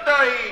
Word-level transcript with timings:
Eita 0.00 0.18
aí! 0.18 0.49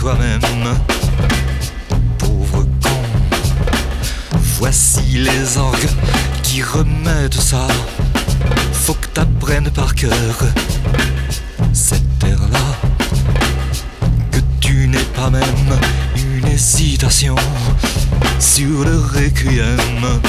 Toi-même, 0.00 0.40
pauvre 2.16 2.64
con. 2.82 3.02
Voici 4.58 5.02
les 5.18 5.58
orgues 5.58 5.90
qui 6.42 6.62
remettent 6.62 7.34
ça. 7.34 7.66
Faut 8.72 8.94
que 8.94 9.08
t'apprennes 9.08 9.68
par 9.68 9.94
cœur 9.94 10.38
cette 11.74 12.18
terre-là. 12.18 12.88
Que 14.30 14.38
tu 14.60 14.88
n'aies 14.88 15.10
pas 15.14 15.28
même 15.28 15.78
une 16.16 16.48
hésitation 16.48 17.36
sur 18.38 18.84
le 18.86 19.00
requiem 19.00 20.20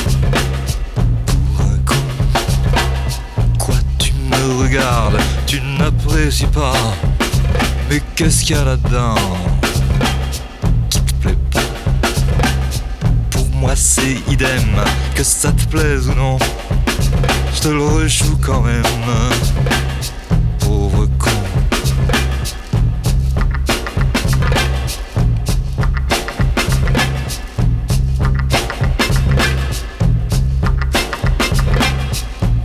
pour 1.25 1.65
un 1.65 1.77
con. 1.85 1.95
Quoi 3.57 3.75
tu 3.99 4.11
me 4.29 4.63
regardes, 4.63 5.17
tu 5.45 5.61
n'apprécies 5.79 6.47
pas. 6.47 6.73
Mais 7.89 8.01
qu'est-ce 8.17 8.43
qu'il 8.43 8.57
y 8.57 8.59
a 8.59 8.65
là-dedans? 8.65 9.15
Ça 15.41 15.51
te 15.53 15.65
plaise 15.65 16.07
ou 16.07 16.13
non. 16.13 16.37
Je 17.51 17.61
te 17.61 17.69
le 17.69 17.83
rejoue 17.83 18.37
quand 18.45 18.61
même. 18.61 18.83
Pauvre 20.59 21.07
con. 21.17 21.31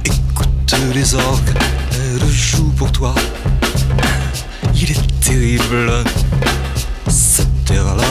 Écoute 0.05 0.75
les 0.95 1.15
orgues, 1.15 1.55
elles 1.95 2.29
jouent 2.29 2.75
pour 2.77 2.93
toi. 2.93 3.15
Il 4.75 4.91
est 4.91 5.21
terrible, 5.21 6.05
cette 7.09 7.65
terre-là. 7.65 8.05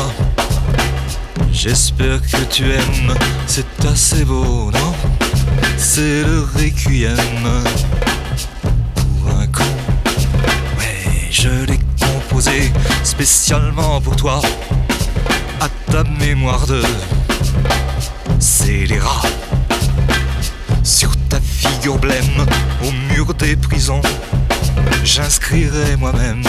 J'espère 1.52 2.22
que 2.22 2.44
tu 2.52 2.64
aimes, 2.72 3.16
c'est 3.48 3.86
assez 3.86 4.24
beau, 4.24 4.55
méprisant, 23.66 24.02
j'inscrirai 25.04 25.96
moi-même 25.98 26.44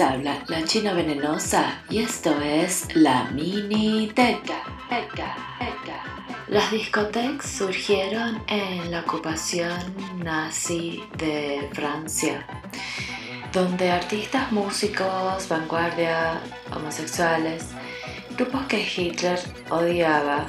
habla? 0.00 0.42
La 0.48 0.64
China 0.64 0.92
Venenosa 0.92 1.82
y 1.88 1.98
esto 1.98 2.40
es 2.40 2.88
la 2.94 3.24
Mini 3.30 4.08
teca. 4.08 4.62
Las 6.48 6.70
discotecas 6.70 7.48
surgieron 7.50 8.42
en 8.48 8.90
la 8.90 9.00
ocupación 9.00 9.78
nazi 10.22 11.02
de 11.16 11.68
Francia, 11.72 12.46
donde 13.52 13.90
artistas, 13.90 14.50
músicos, 14.52 15.48
vanguardia, 15.48 16.40
homosexuales, 16.74 17.66
grupos 18.36 18.66
que 18.66 18.80
Hitler 18.80 19.38
odiaba, 19.70 20.46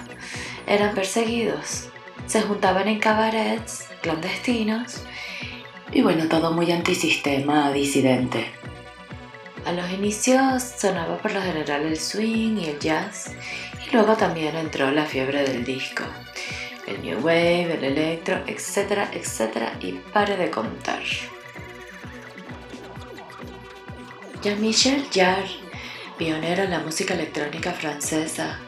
eran 0.66 0.96
perseguidos. 0.96 1.90
Se 2.26 2.42
juntaban 2.42 2.88
en 2.88 3.00
cabarets 3.00 3.88
clandestinos 4.02 5.04
y 5.92 6.02
bueno, 6.02 6.28
todo 6.28 6.52
muy 6.52 6.72
antisistema 6.72 7.72
disidente. 7.72 8.65
A 9.66 9.72
los 9.72 9.90
inicios 9.90 10.62
sonaba 10.62 11.18
por 11.18 11.34
lo 11.34 11.42
general 11.42 11.82
el 11.82 12.00
swing 12.00 12.58
y 12.58 12.70
el 12.70 12.80
jazz 12.80 13.32
y 13.84 13.92
luego 13.92 14.16
también 14.16 14.56
entró 14.56 14.92
la 14.92 15.06
fiebre 15.06 15.42
del 15.44 15.66
disco. 15.66 16.04
El 16.86 17.02
new 17.02 17.18
wave, 17.18 17.74
el 17.74 17.84
electro, 17.84 18.44
etcétera, 18.46 19.10
etcétera 19.12 19.74
y 19.80 19.94
pare 19.94 20.38
de 20.38 20.52
contar. 20.52 21.02
Jean-Michel 24.44 25.08
Jarre, 25.12 25.50
pionero 26.16 26.62
en 26.62 26.70
la 26.70 26.80
música 26.82 27.16
electrónica 27.16 27.74
francesa, 27.74 28.60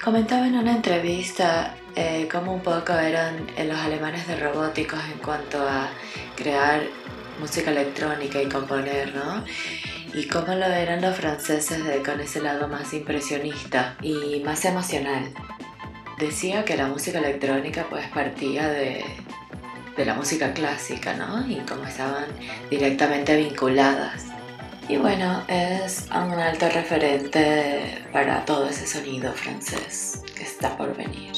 comentaba 0.00 0.46
en 0.46 0.54
una 0.54 0.70
entrevista 0.70 1.74
eh, 1.96 2.28
cómo 2.30 2.54
un 2.54 2.62
poco 2.62 2.92
eran 2.92 3.48
eh, 3.56 3.64
los 3.64 3.76
alemanes 3.76 4.28
de 4.28 4.36
robóticos 4.36 5.00
en 5.12 5.18
cuanto 5.18 5.60
a 5.68 5.88
crear 6.36 6.82
música 7.40 7.72
electrónica 7.72 8.40
y 8.40 8.48
componer, 8.48 9.12
¿no? 9.16 9.44
Y 10.14 10.26
cómo 10.26 10.54
lo 10.54 10.66
eran 10.66 11.00
los 11.02 11.16
franceses 11.16 11.84
de- 11.84 12.02
con 12.02 12.20
ese 12.20 12.40
lado 12.40 12.66
más 12.68 12.92
impresionista 12.92 13.96
y 14.02 14.40
más 14.44 14.64
emocional. 14.64 15.32
Decía 16.18 16.64
que 16.64 16.76
la 16.76 16.86
música 16.88 17.18
electrónica 17.18 17.86
pues 17.88 18.06
partía 18.08 18.68
de, 18.68 19.04
de 19.96 20.04
la 20.04 20.14
música 20.14 20.52
clásica, 20.52 21.14
¿no? 21.14 21.46
Y 21.48 21.56
cómo 21.68 21.84
estaban 21.84 22.26
directamente 22.70 23.36
vinculadas. 23.36 24.24
Y 24.88 24.96
bueno, 24.96 25.44
es 25.48 26.06
un 26.10 26.32
alto 26.32 26.66
referente 26.70 28.04
para 28.12 28.44
todo 28.46 28.68
ese 28.68 28.86
sonido 28.86 29.32
francés 29.34 30.22
que 30.34 30.42
está 30.44 30.76
por 30.76 30.96
venir. 30.96 31.32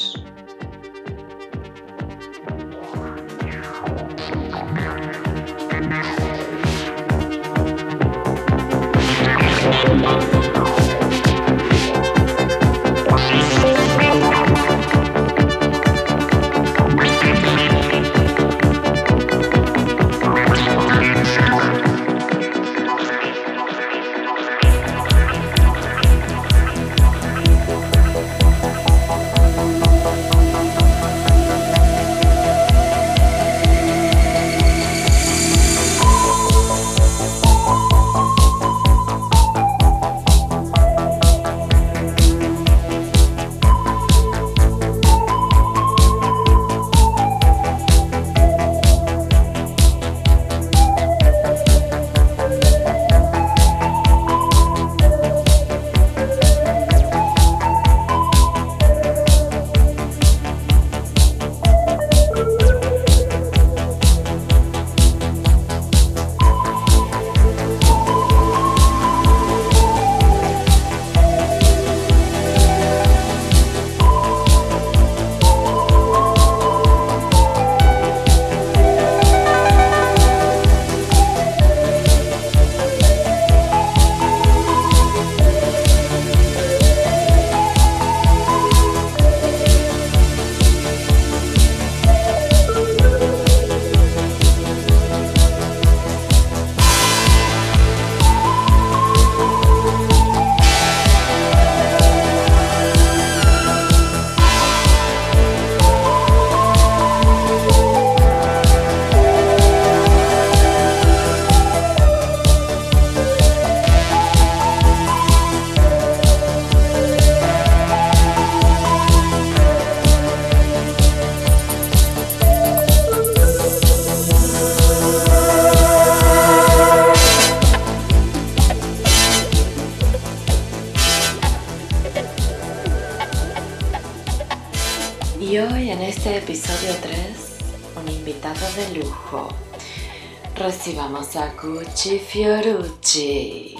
Gucci 141.61 142.17
Fiorucci. 142.17 143.77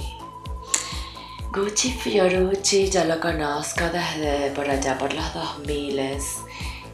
Gucci 1.51 1.89
Fiorucci 1.89 2.87
ya 2.91 3.05
lo 3.05 3.19
conozco 3.19 3.85
desde 3.85 4.51
por 4.51 4.69
allá 4.69 4.99
por 4.99 5.11
los 5.11 5.33
2000 5.33 6.19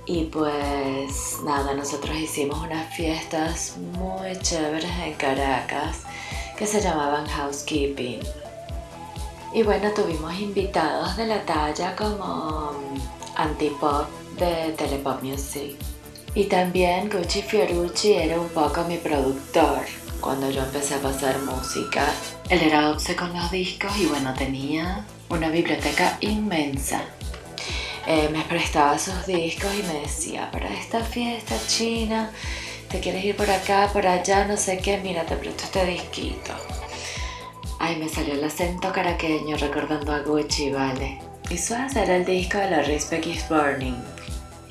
y 0.05 0.23
pues 0.31 1.39
nada, 1.43 1.73
nosotros 1.73 2.15
hicimos 2.15 2.59
unas 2.59 2.95
fiestas 2.95 3.75
muy 3.97 4.39
chéveres 4.39 4.89
en 5.03 5.13
Caracas 5.15 6.03
que 6.57 6.65
se 6.65 6.79
llamaban 6.79 7.27
Housekeeping. 7.27 8.21
Y 9.53 9.63
bueno, 9.63 9.91
tuvimos 9.93 10.39
invitados 10.39 11.17
de 11.17 11.27
la 11.27 11.45
talla 11.45 11.97
como 11.97 12.71
Antipop 13.35 14.07
de 14.39 14.71
Telepop 14.77 15.21
Music. 15.21 15.75
Y 16.33 16.45
también 16.45 17.09
Gucci 17.09 17.41
Fiorucci 17.41 18.13
era 18.13 18.39
un 18.39 18.47
poco 18.47 18.85
mi 18.85 18.95
productor 18.95 19.83
cuando 20.37 20.55
yo 20.55 20.63
empecé 20.63 20.93
a 20.93 20.99
pasar 20.99 21.39
música. 21.39 22.05
Él 22.47 22.61
era 22.61 22.91
obse 22.91 23.15
con 23.15 23.33
los 23.33 23.49
discos 23.49 23.91
y 23.97 24.05
bueno, 24.05 24.35
tenía 24.35 25.03
una 25.29 25.49
biblioteca 25.49 26.15
inmensa. 26.21 27.01
Eh, 28.05 28.29
me 28.31 28.43
prestaba 28.43 28.99
sus 28.99 29.25
discos 29.25 29.73
y 29.73 29.81
me 29.81 30.01
decía, 30.01 30.51
para 30.51 30.71
esta 30.71 31.03
fiesta 31.03 31.55
china, 31.65 32.29
te 32.87 32.99
quieres 32.99 33.25
ir 33.25 33.35
por 33.35 33.49
acá, 33.49 33.89
por 33.91 34.05
allá, 34.05 34.45
no 34.45 34.57
sé 34.57 34.77
qué, 34.77 34.99
mira, 34.99 35.25
te 35.25 35.35
presto 35.37 35.63
este 35.63 35.85
disquito. 35.87 36.53
Ay, 37.79 37.95
me 37.95 38.07
salió 38.07 38.35
el 38.35 38.43
acento 38.43 38.93
caraqueño 38.93 39.57
recordando 39.57 40.13
a 40.13 40.19
Gucci, 40.19 40.69
vale. 40.69 41.19
Y 41.49 41.57
suave 41.57 41.99
era 41.99 42.15
el 42.15 42.25
disco 42.25 42.59
de 42.59 42.69
la 42.69 42.83
Respect 42.83 43.25
is 43.25 43.49
Burning 43.49 44.16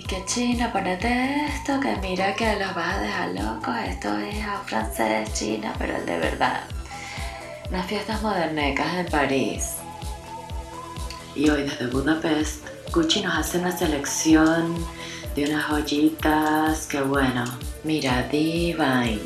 que 0.07 0.25
China, 0.25 0.73
ponete 0.73 1.47
esto, 1.47 1.81
que 1.81 1.97
mira 1.97 2.35
que 2.37 2.57
los 2.59 2.75
vas 2.75 2.97
a 2.97 3.01
dejar 3.01 3.29
locos, 3.31 3.75
esto 3.89 4.17
es 4.19 4.45
a 4.45 4.59
francés, 4.61 5.33
China, 5.33 5.75
pero 5.79 5.95
de 6.05 6.19
verdad. 6.19 6.63
Unas 7.71 7.87
fiestas 7.87 8.23
modernecas 8.23 8.87
en 8.95 9.07
París. 9.07 9.73
Y 11.35 11.51
hoy 11.51 11.65
desde 11.65 11.89
Budapest, 11.89 12.65
Gucci 12.93 13.21
nos 13.21 13.37
hace 13.37 13.59
una 13.59 13.77
selección 13.77 14.75
de 15.35 15.45
unas 15.45 15.67
joyitas 15.69 16.87
que 16.87 17.01
bueno, 17.01 17.45
mira, 17.83 18.23
divine. 18.31 19.19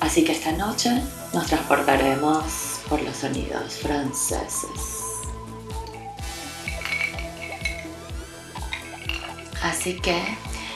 Así 0.00 0.24
que 0.24 0.32
esta 0.32 0.52
noche 0.52 0.90
nos 1.32 1.46
transportaremos 1.46 2.80
por 2.88 3.00
los 3.00 3.16
sonidos 3.16 3.74
franceses. 3.76 5.01
Así 9.62 9.94
que 10.00 10.20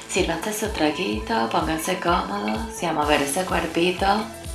sírvanse 0.09 0.52
su 0.52 0.69
traguito, 0.69 1.49
pónganse 1.50 1.99
cómodos 1.99 2.83
y 2.83 2.87
a 2.87 2.93
mover 2.93 3.23
ese 3.23 3.45
cuerpito, 3.45 4.07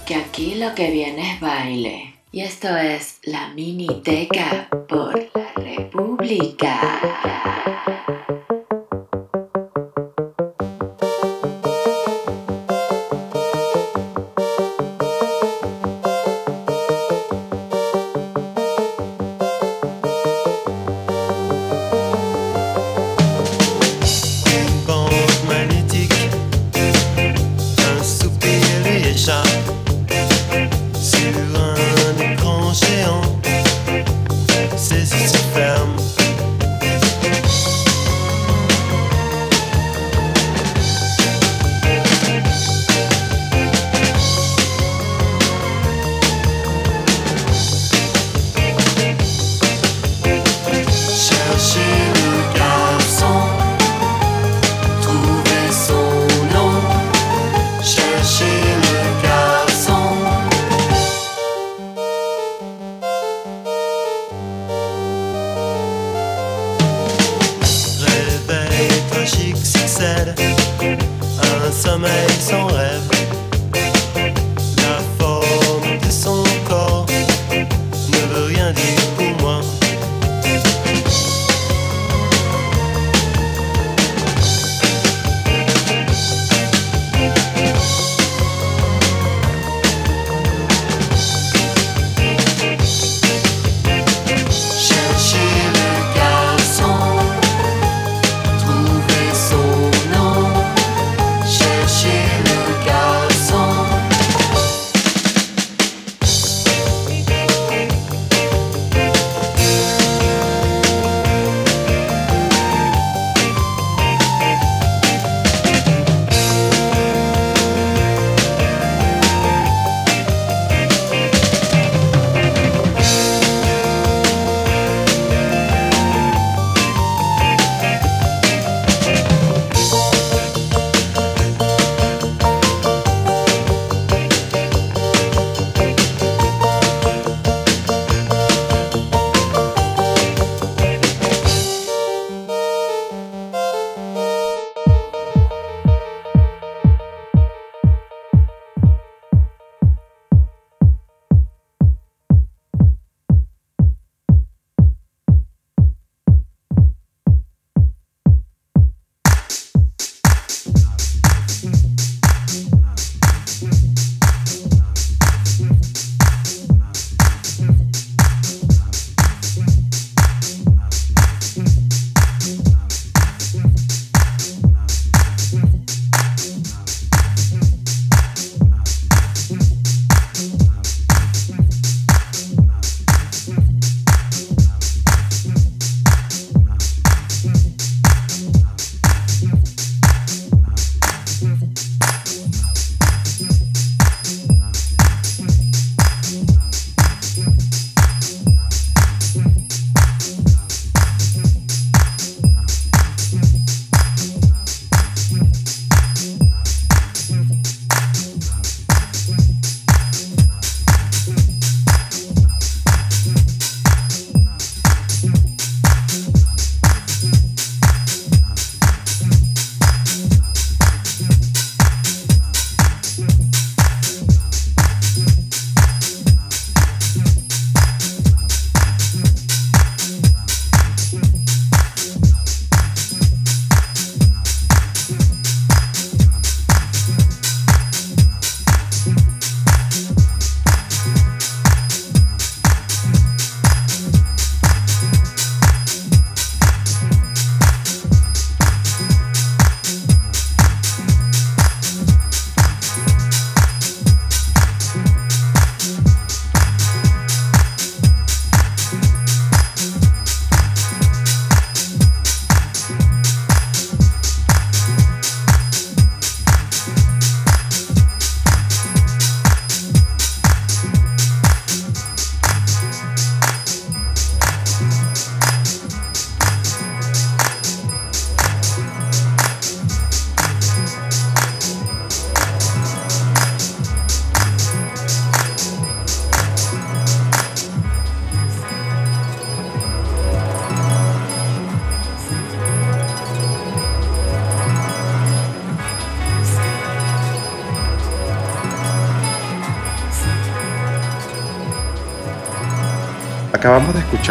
que 0.06 0.16
aquí 0.16 0.56
lo 0.56 0.74
que 0.74 0.90
viene 0.90 1.34
es 1.34 1.40
baile. 1.40 2.16
Y 2.32 2.42
esto 2.42 2.76
es 2.78 3.20
la 3.24 3.50
Miniteca 3.50 4.70
por 4.88 5.30
la 5.36 5.52
República. 5.56 6.80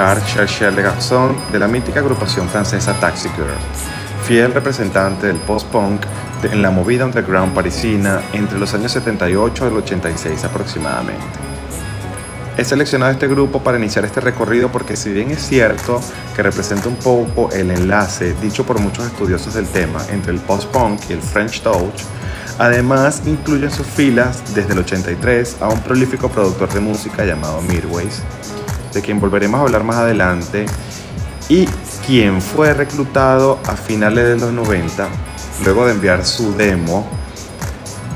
Escuchar 0.00 0.24
Chercher 0.24 0.72
le 0.72 0.80
Garçon 0.82 1.36
de 1.52 1.58
la 1.58 1.68
mítica 1.68 2.00
agrupación 2.00 2.48
francesa 2.48 2.94
Taxi 2.98 3.28
Girl, 3.36 3.52
fiel 4.26 4.54
representante 4.54 5.26
del 5.26 5.36
post-punk 5.36 6.00
de- 6.40 6.48
en 6.48 6.62
la 6.62 6.70
movida 6.70 7.04
underground 7.04 7.52
parisina 7.52 8.22
entre 8.32 8.58
los 8.58 8.72
años 8.72 8.92
78 8.92 9.66
y 9.66 9.68
el 9.68 9.76
86 9.76 10.42
aproximadamente. 10.44 11.38
He 12.56 12.64
seleccionado 12.64 13.12
este 13.12 13.28
grupo 13.28 13.62
para 13.62 13.76
iniciar 13.76 14.06
este 14.06 14.20
recorrido 14.20 14.72
porque 14.72 14.96
si 14.96 15.10
bien 15.12 15.30
es 15.32 15.42
cierto 15.46 16.00
que 16.34 16.42
representa 16.42 16.88
un 16.88 16.96
poco 16.96 17.50
el 17.52 17.70
enlace 17.70 18.34
dicho 18.40 18.64
por 18.64 18.80
muchos 18.80 19.04
estudiosos 19.04 19.52
del 19.52 19.66
tema 19.66 20.00
entre 20.10 20.32
el 20.32 20.38
post-punk 20.40 20.98
y 21.10 21.12
el 21.12 21.20
French 21.20 21.60
Touch, 21.60 22.00
además 22.58 23.20
incluye 23.26 23.66
en 23.66 23.70
sus 23.70 23.86
filas 23.86 24.54
desde 24.54 24.72
el 24.72 24.78
83 24.78 25.58
a 25.60 25.68
un 25.68 25.80
prolífico 25.80 26.30
productor 26.30 26.70
de 26.72 26.80
música 26.80 27.22
llamado 27.26 27.60
Midways, 27.62 28.22
de 28.92 29.02
quien 29.02 29.20
volveremos 29.20 29.60
a 29.60 29.64
hablar 29.64 29.84
más 29.84 29.96
adelante, 29.96 30.66
y 31.48 31.66
quien 32.06 32.40
fue 32.40 32.72
reclutado 32.74 33.58
a 33.66 33.76
finales 33.76 34.24
de 34.24 34.36
los 34.36 34.52
90 34.52 35.08
luego 35.64 35.84
de 35.86 35.92
enviar 35.92 36.24
su 36.24 36.54
demo 36.56 37.06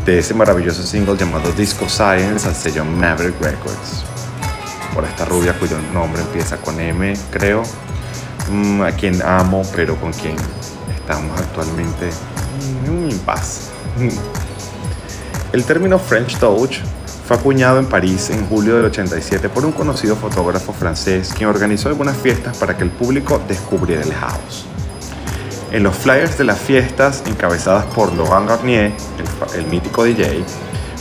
de 0.05 0.19
ese 0.19 0.35
maravilloso 0.35 0.83
single 0.83 1.17
llamado 1.17 1.51
Disco 1.53 1.89
Science 1.89 2.47
al 2.47 2.55
sello 2.55 2.85
Maverick 2.85 3.41
Records 3.41 4.05
por 4.95 5.05
esta 5.05 5.25
rubia 5.25 5.53
cuyo 5.59 5.77
nombre 5.93 6.23
empieza 6.23 6.57
con 6.59 6.79
M, 6.79 7.15
creo, 7.31 7.65
mm, 8.51 8.83
a 8.83 8.93
quien 8.93 9.21
amo, 9.23 9.63
pero 9.75 9.97
con 9.97 10.13
quien 10.13 10.37
estamos 10.95 11.39
actualmente 11.41 12.11
en 12.85 12.91
un 12.91 13.11
impasse. 13.11 13.73
El 15.53 15.65
término 15.65 15.99
French 15.99 16.39
Touch 16.39 16.79
fue 17.27 17.39
acuñado 17.39 17.79
en 17.79 17.87
París 17.87 18.29
en 18.29 18.47
julio 18.47 18.77
del 18.77 18.85
87 18.85 19.49
por 19.49 19.65
un 19.65 19.73
conocido 19.73 20.15
fotógrafo 20.15 20.75
francés 20.75 21.33
quien 21.35 21.49
organizó 21.49 21.89
algunas 21.89 22.17
fiestas 22.19 22.59
para 22.59 22.77
que 22.77 22.85
el 22.85 22.91
público 22.91 23.41
descubriera 23.49 24.03
el 24.03 24.13
house. 24.13 24.67
En 25.73 25.83
los 25.83 25.97
flyers 25.97 26.37
de 26.37 26.45
las 26.45 26.59
fiestas 26.59 27.23
encabezadas 27.27 27.87
por 27.87 28.13
Laurent 28.13 28.47
Garnier, 28.47 28.93
el, 29.55 29.59
el 29.59 29.67
mítico 29.69 30.05
DJ, 30.05 30.45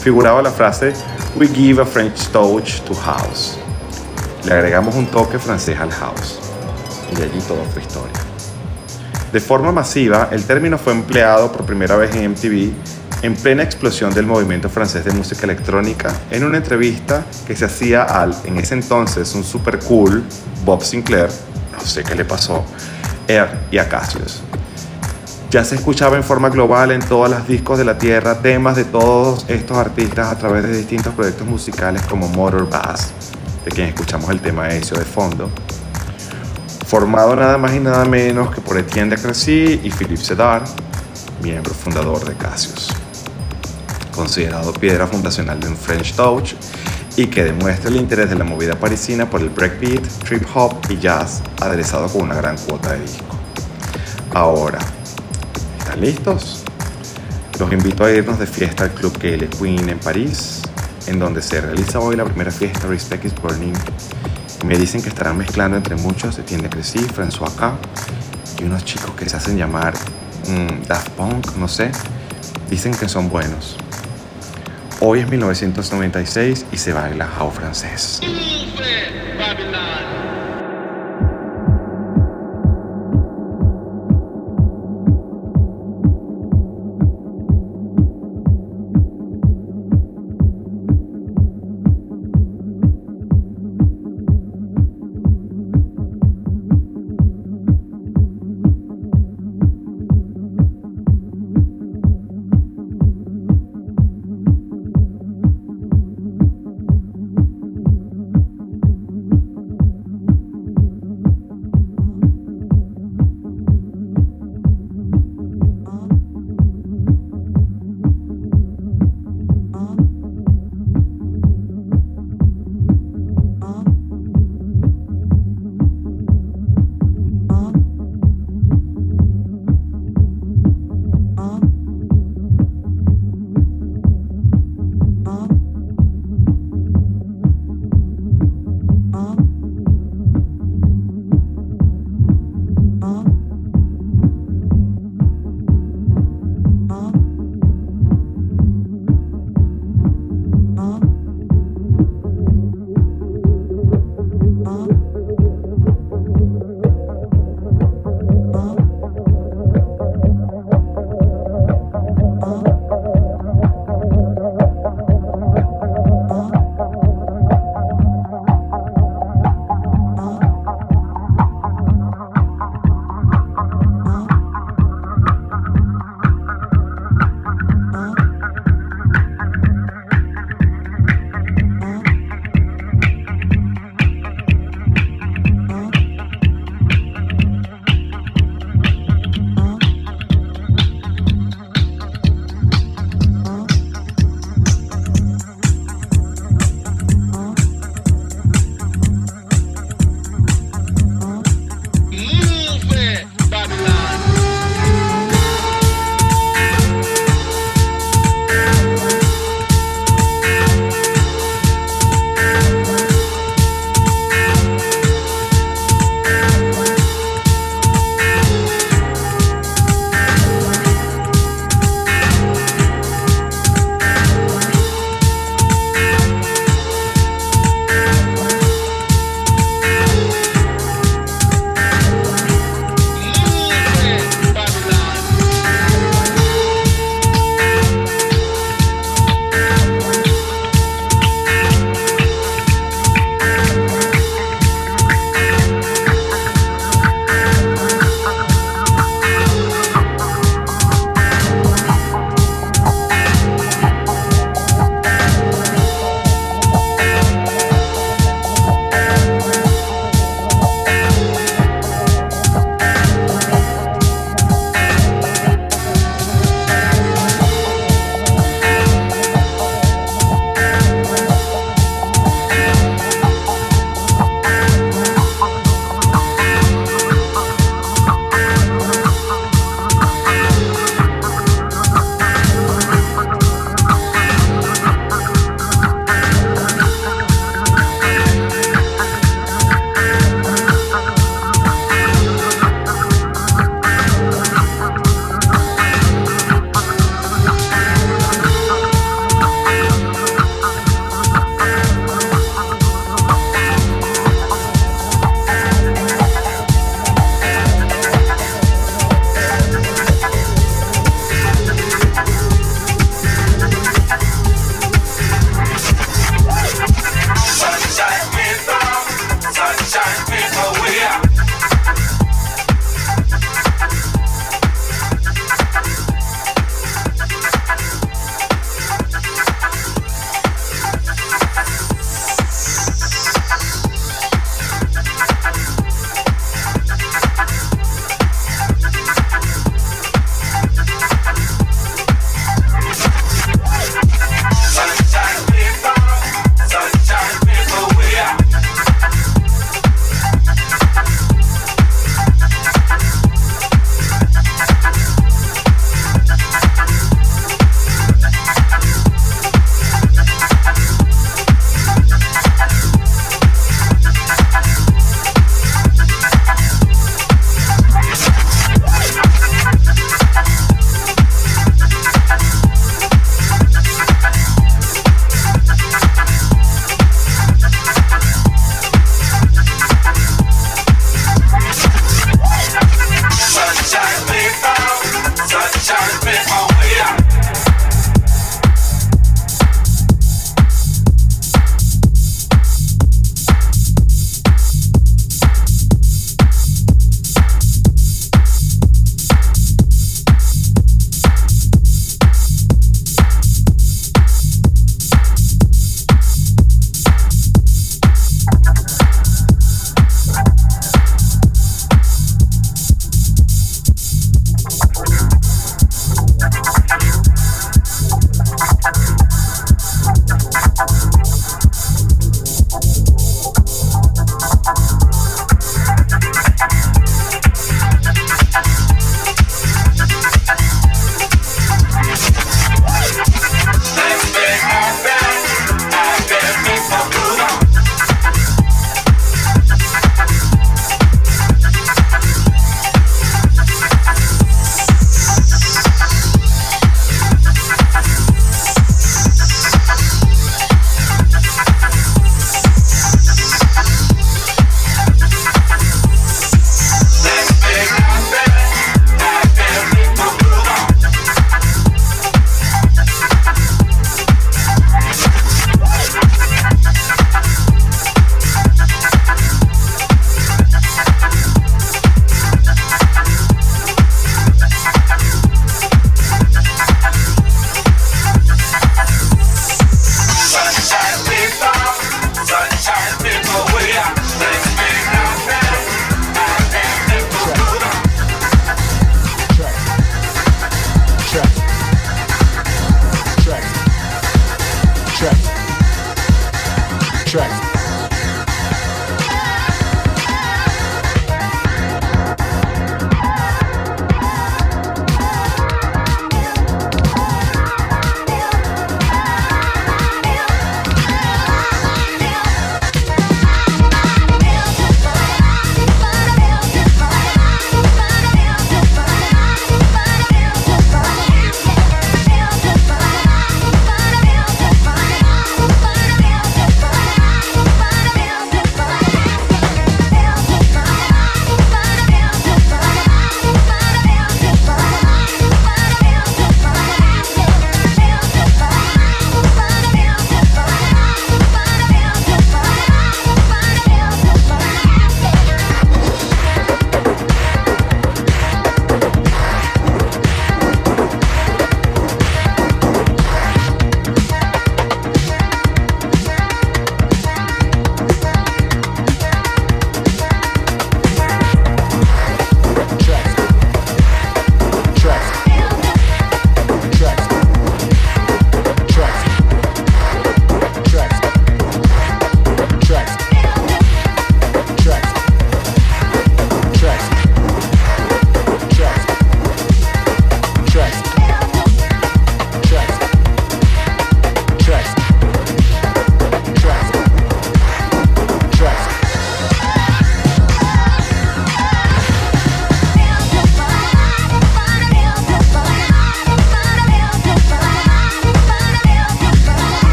figuraba 0.00 0.40
la 0.42 0.52
frase 0.52 0.92
We 1.36 1.48
give 1.48 1.82
a 1.82 1.84
French 1.84 2.28
touch 2.28 2.82
to 2.82 2.94
house. 2.94 3.58
Le 4.44 4.54
agregamos 4.54 4.94
un 4.94 5.06
toque 5.06 5.40
francés 5.40 5.78
al 5.80 5.90
house. 5.90 6.38
Y 7.10 7.20
allí 7.20 7.40
todo 7.48 7.64
fue 7.72 7.82
historia. 7.82 8.12
De 9.32 9.40
forma 9.40 9.72
masiva, 9.72 10.28
el 10.30 10.44
término 10.44 10.78
fue 10.78 10.92
empleado 10.92 11.50
por 11.50 11.66
primera 11.66 11.96
vez 11.96 12.14
en 12.14 12.30
MTV 12.30 12.72
en 13.22 13.34
plena 13.36 13.62
explosión 13.62 14.12
del 14.12 14.26
movimiento 14.26 14.68
francés 14.68 15.04
de 15.04 15.12
música 15.12 15.44
electrónica 15.44 16.12
en 16.30 16.44
una 16.44 16.58
entrevista 16.58 17.24
que 17.46 17.54
se 17.54 17.64
hacía 17.64 18.02
al, 18.02 18.34
en 18.44 18.58
ese 18.58 18.74
entonces, 18.74 19.34
un 19.34 19.44
super 19.44 19.78
cool 19.78 20.24
Bob 20.64 20.82
Sinclair, 20.82 21.30
no 21.72 21.80
sé 21.80 22.02
qué 22.02 22.16
le 22.16 22.24
pasó, 22.24 22.64
Air 23.28 23.48
y 23.70 23.78
a 23.78 23.88
Cassius. 23.88 24.42
Ya 25.50 25.64
se 25.64 25.76
escuchaba 25.76 26.16
en 26.16 26.24
forma 26.24 26.48
global 26.48 26.92
en 26.92 27.00
todas 27.00 27.30
las 27.30 27.46
discos 27.46 27.78
de 27.78 27.84
la 27.84 27.98
Tierra 27.98 28.40
temas 28.40 28.74
de 28.74 28.84
todos 28.84 29.44
estos 29.48 29.76
artistas 29.76 30.32
a 30.32 30.38
través 30.38 30.64
de 30.64 30.76
distintos 30.76 31.14
proyectos 31.14 31.46
musicales 31.46 32.02
como 32.02 32.26
Motor 32.28 32.68
Bass, 32.68 33.12
de 33.64 33.70
quien 33.70 33.88
escuchamos 33.88 34.30
el 34.30 34.40
tema 34.40 34.70
Ezio 34.70 34.96
de 34.96 35.04
fondo, 35.04 35.50
formado 36.86 37.36
nada 37.36 37.58
más 37.58 37.74
y 37.74 37.80
nada 37.80 38.04
menos 38.04 38.52
que 38.52 38.60
por 38.60 38.78
Etienne 38.78 39.14
de 39.14 39.22
Crecy 39.22 39.80
y 39.84 39.90
Philippe 39.90 40.24
Sedar, 40.24 40.64
miembro 41.42 41.74
fundador 41.74 42.24
de 42.24 42.34
Cassius, 42.34 42.88
considerado 44.12 44.72
piedra 44.72 45.06
fundacional 45.06 45.58
de 45.58 45.68
un 45.68 45.76
French 45.76 46.14
Touch 46.14 46.54
y 47.16 47.26
que 47.26 47.44
demuestra 47.44 47.90
el 47.90 47.96
interés 47.96 48.30
de 48.30 48.36
la 48.36 48.44
movida 48.44 48.78
parisina 48.78 49.28
por 49.28 49.40
el 49.40 49.50
breakbeat, 49.50 50.06
trip 50.24 50.44
hop 50.54 50.76
y 50.88 50.98
jazz, 50.98 51.42
aderezado 51.60 52.08
con 52.08 52.22
una 52.22 52.36
gran 52.36 52.56
cuota 52.56 52.92
de 52.92 53.00
disco. 53.00 53.36
Ahora, 54.32 54.78
¿Están 55.92 56.00
listos? 56.00 56.62
Los 57.58 57.70
invito 57.72 58.04
a 58.04 58.10
irnos 58.10 58.38
de 58.38 58.46
fiesta 58.46 58.84
al 58.84 58.92
Club 58.92 59.18
Gale 59.18 59.48
Queen 59.48 59.88
en 59.88 59.98
París, 59.98 60.62
en 61.06 61.18
donde 61.18 61.42
se 61.42 61.60
realiza 61.60 61.98
hoy 61.98 62.14
la 62.14 62.24
primera 62.24 62.52
fiesta 62.52 62.86
Respect 62.86 63.24
is 63.24 63.34
Burning. 63.34 63.74
Me 64.64 64.78
dicen 64.78 65.02
que 65.02 65.08
estarán 65.08 65.36
mezclando 65.36 65.76
entre 65.76 65.96
muchos 65.96 66.38
Etienne 66.38 66.70
Crecy, 66.70 67.00
François 67.00 67.54
K 67.56 67.76
y 68.60 68.64
unos 68.64 68.84
chicos 68.84 69.10
que 69.16 69.28
se 69.28 69.36
hacen 69.36 69.58
llamar 69.58 69.92
mmm, 70.48 70.86
Daft 70.86 71.10
Punk, 71.10 71.56
no 71.56 71.66
sé. 71.66 71.90
Dicen 72.70 72.94
que 72.94 73.08
son 73.08 73.28
buenos. 73.28 73.76
Hoy 75.04 75.18
es 75.18 75.28
1996 75.28 76.66
y 76.70 76.76
se 76.76 76.92
baila 76.92 77.26
house 77.26 77.54
francés. 77.54 78.20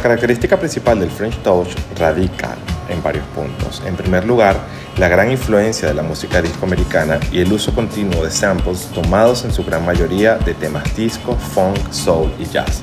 La 0.00 0.04
característica 0.04 0.58
principal 0.58 0.98
del 0.98 1.10
French 1.10 1.36
Touch 1.42 1.68
radica 1.98 2.56
en 2.88 3.02
varios 3.02 3.26
puntos. 3.34 3.82
En 3.84 3.96
primer 3.96 4.24
lugar, 4.24 4.56
la 4.96 5.08
gran 5.08 5.30
influencia 5.30 5.88
de 5.88 5.92
la 5.92 6.02
música 6.02 6.40
disco 6.40 6.64
americana 6.64 7.20
y 7.30 7.40
el 7.40 7.52
uso 7.52 7.74
continuo 7.74 8.24
de 8.24 8.30
samples 8.30 8.88
tomados 8.94 9.44
en 9.44 9.52
su 9.52 9.62
gran 9.62 9.84
mayoría 9.84 10.36
de 10.36 10.54
temas 10.54 10.96
disco, 10.96 11.36
funk, 11.36 11.76
soul 11.90 12.32
y 12.38 12.46
jazz. 12.46 12.80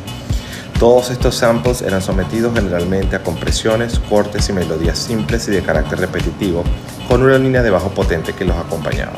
Todos 0.80 1.10
estos 1.10 1.34
samples 1.34 1.82
eran 1.82 2.04
sometidos 2.04 2.54
generalmente 2.54 3.16
a 3.16 3.24
compresiones, 3.24 3.98
cortes 3.98 4.48
y 4.50 4.54
melodías 4.54 5.00
simples 5.00 5.48
y 5.48 5.52
de 5.54 5.64
carácter 5.64 5.98
repetitivo, 5.98 6.64
con 7.08 7.24
una 7.24 7.40
línea 7.40 7.64
de 7.64 7.72
bajo 7.72 7.90
potente 7.90 8.34
que 8.34 8.46
los 8.46 8.56
acompañaba. 8.56 9.18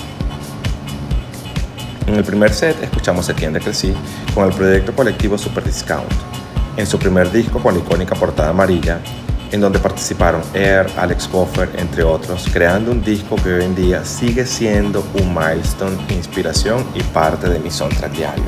En 2.07 2.15
el 2.15 2.23
primer 2.23 2.53
set 2.53 2.81
escuchamos 2.81 3.27
Etienne 3.27 3.59
de 3.59 3.65
Crecy 3.65 3.93
con 4.33 4.47
el 4.47 4.53
proyecto 4.53 4.95
colectivo 4.95 5.37
Super 5.37 5.65
Discount, 5.65 6.09
en 6.77 6.87
su 6.87 6.97
primer 6.97 7.31
disco 7.31 7.59
con 7.59 7.73
la 7.73 7.79
icónica 7.79 8.15
portada 8.15 8.49
amarilla, 8.49 8.99
en 9.51 9.61
donde 9.61 9.79
participaron 9.79 10.41
Air, 10.53 10.87
Alex 10.97 11.29
Goffer, 11.31 11.69
entre 11.77 12.03
otros, 12.03 12.47
creando 12.51 12.91
un 12.91 13.03
disco 13.03 13.35
que 13.35 13.53
hoy 13.53 13.63
en 13.63 13.75
día 13.75 14.05
sigue 14.05 14.45
siendo 14.45 15.03
un 15.15 15.33
milestone, 15.33 15.97
inspiración 16.09 16.85
y 16.93 17.01
parte 17.01 17.49
de 17.49 17.59
mi 17.59 17.71
soundtrack 17.71 18.11
diario. 18.11 18.43